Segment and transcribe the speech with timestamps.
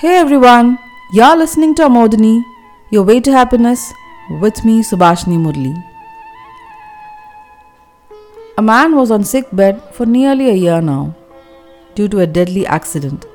[0.00, 0.78] Hey everyone,
[1.12, 2.42] you're listening to Amodini,
[2.90, 3.92] your way to happiness,
[4.40, 5.72] with me Subhashni Murli.
[8.56, 11.14] A man was on sick bed for nearly a year now
[11.94, 13.26] due to a deadly accident.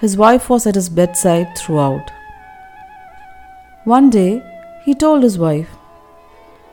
[0.00, 2.12] His wife was at his bedside throughout.
[3.82, 4.30] One day,
[4.84, 5.74] he told his wife,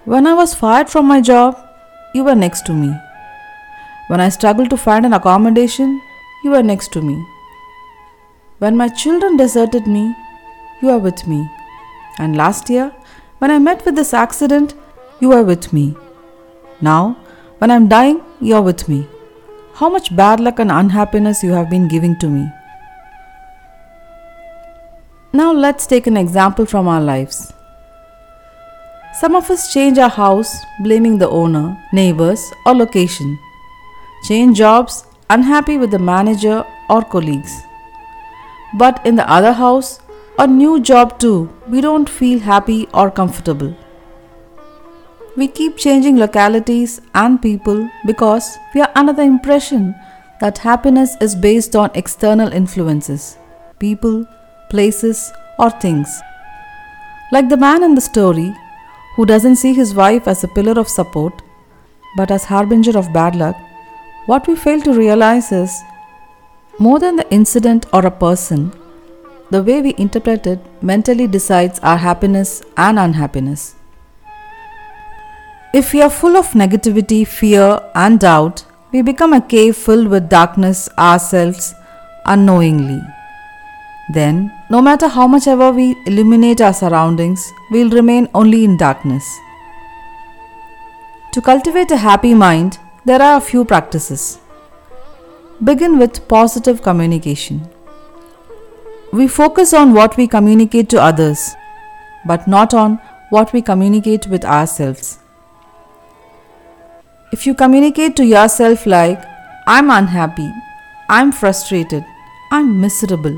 [0.06, 1.58] When I was fired from my job,
[2.14, 2.94] you were next to me.
[4.10, 6.00] When I struggled to find an accommodation,
[6.44, 7.20] you were next to me.
[8.60, 10.14] When my children deserted me,
[10.82, 11.50] you are with me.
[12.18, 12.92] And last year,
[13.38, 14.74] when I met with this accident,
[15.22, 15.96] you were with me.
[16.82, 17.16] Now,
[17.60, 19.08] when I'm dying, you are with me.
[19.76, 22.50] How much bad luck and unhappiness you have been giving to me.
[25.32, 27.54] Now, let's take an example from our lives.
[29.22, 33.40] Some of us change our house blaming the owner, neighbors, or location.
[34.28, 37.69] Change jobs unhappy with the manager or colleagues.
[38.74, 40.00] But in the other house,
[40.38, 43.76] a new job too, we don't feel happy or comfortable.
[45.36, 49.96] We keep changing localities and people because we are under the impression
[50.40, 53.38] that happiness is based on external influences
[53.80, 54.26] people,
[54.70, 56.20] places, or things.
[57.32, 58.54] Like the man in the story
[59.16, 61.42] who doesn't see his wife as a pillar of support
[62.18, 63.56] but as harbinger of bad luck,
[64.26, 65.82] what we fail to realize is
[66.80, 68.72] more than the incident or a person,
[69.52, 73.76] the way we interpret it mentally decides our happiness and unhappiness.
[75.74, 80.30] If we are full of negativity, fear, and doubt, we become a cave filled with
[80.30, 81.76] darkness ourselves
[82.26, 83.02] unknowingly.
[84.12, 89.24] Then, no matter how much ever we illuminate our surroundings, we'll remain only in darkness.
[91.34, 94.40] To cultivate a happy mind, there are a few practices.
[95.62, 97.68] Begin with positive communication.
[99.12, 101.54] We focus on what we communicate to others,
[102.26, 102.98] but not on
[103.30, 105.20] what we communicate with ourselves.
[107.34, 109.22] If you communicate to yourself like,
[109.68, 110.50] I'm unhappy,
[111.10, 112.06] I'm frustrated,
[112.54, 113.38] I'm miserable,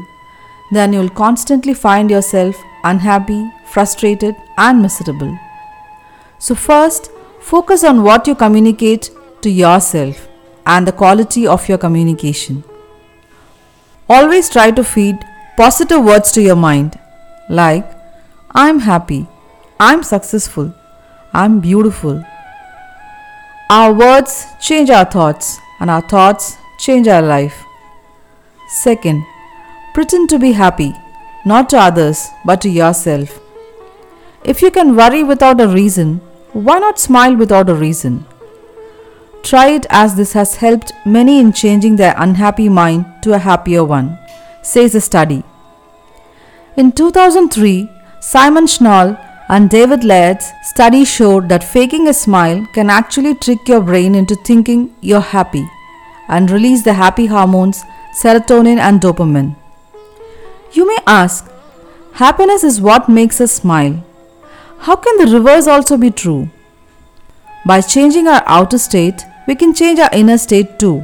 [0.71, 5.39] then you'll constantly find yourself unhappy, frustrated, and miserable.
[6.37, 7.09] So, first,
[7.39, 9.09] focus on what you communicate
[9.41, 10.27] to yourself
[10.65, 12.63] and the quality of your communication.
[14.09, 15.17] Always try to feed
[15.57, 16.99] positive words to your mind
[17.49, 17.89] like,
[18.51, 19.27] I'm happy,
[19.79, 20.73] I'm successful,
[21.33, 22.23] I'm beautiful.
[23.69, 27.63] Our words change our thoughts, and our thoughts change our life.
[28.67, 29.25] Second,
[29.93, 30.93] pretend to be happy,
[31.45, 33.39] not to others, but to yourself.
[34.43, 36.17] If you can worry without a reason,
[36.53, 38.25] why not smile without a reason?
[39.43, 43.83] Try it as this has helped many in changing their unhappy mind to a happier
[43.83, 44.17] one,
[44.61, 45.43] says a study.
[46.77, 49.17] In 2003, Simon Schnall
[49.49, 54.35] and David Laird's study showed that faking a smile can actually trick your brain into
[54.35, 55.67] thinking you're happy
[56.29, 57.83] and release the happy hormones
[58.21, 59.55] serotonin and dopamine.
[60.71, 61.51] You may ask,
[62.13, 64.03] happiness is what makes us smile.
[64.79, 66.49] How can the reverse also be true?
[67.65, 71.03] By changing our outer state, we can change our inner state too.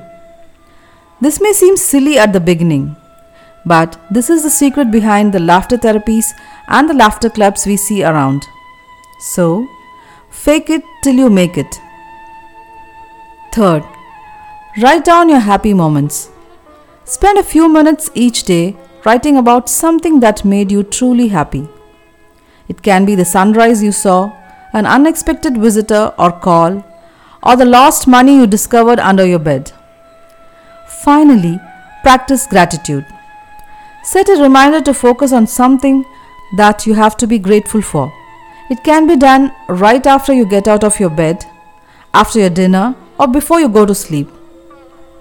[1.20, 2.96] This may seem silly at the beginning,
[3.66, 6.28] but this is the secret behind the laughter therapies
[6.70, 8.48] and the laughter clubs we see around.
[9.20, 9.68] So,
[10.30, 11.82] fake it till you make it.
[13.52, 13.84] Third,
[14.82, 16.30] write down your happy moments.
[17.04, 21.68] Spend a few minutes each day writing about something that made you truly happy.
[22.70, 24.32] It can be the sunrise you saw,
[24.72, 26.86] an unexpected visitor or call,
[27.48, 29.72] or the lost money you discovered under your bed.
[31.04, 31.58] Finally,
[32.04, 33.06] practice gratitude.
[34.04, 36.04] Set a reminder to focus on something
[36.58, 38.12] that you have to be grateful for.
[38.70, 41.46] It can be done right after you get out of your bed,
[42.14, 44.30] after your dinner, or before you go to sleep.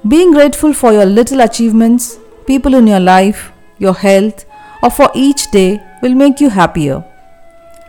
[0.06, 4.44] Being grateful for your little achievements, people in your life, your health,
[4.82, 7.04] or for each day will make you happier.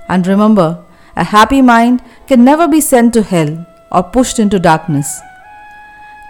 [0.07, 0.83] And remember,
[1.15, 5.19] a happy mind can never be sent to hell or pushed into darkness.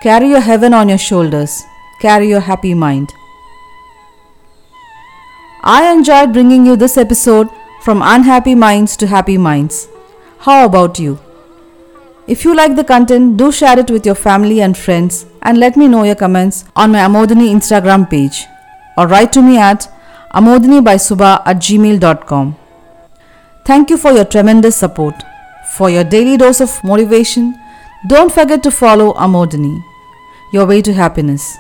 [0.02, 1.64] Carry your heaven on your shoulders.
[2.02, 3.14] Carry your happy mind.
[5.64, 7.50] I enjoyed bringing you this episode
[7.82, 9.88] from unhappy minds to happy minds.
[10.40, 11.20] How about you?
[12.28, 15.78] If you like the content, do share it with your family and friends and let
[15.78, 18.46] me know your comments on my Amodini Instagram page
[18.98, 19.88] or write to me at
[20.34, 22.56] amodinibysuba at gmail.com.
[23.66, 25.16] Thank you for your tremendous support.
[25.78, 27.54] For your daily dose of motivation,
[28.08, 29.84] don't forget to follow Amodini,
[30.52, 31.56] your way to happiness.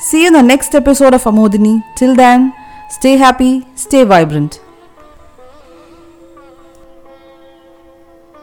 [0.00, 1.84] See you in the next episode of Amodini.
[1.94, 2.52] Till then,
[2.90, 4.60] stay happy, stay vibrant.